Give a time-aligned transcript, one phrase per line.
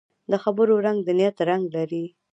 [0.31, 2.05] د خبرو رنګ د نیت رنګ لري